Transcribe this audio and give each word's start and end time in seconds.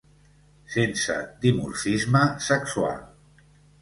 Sense 0.75 1.17
dimorfisme 1.45 2.23
sexual. 2.47 2.99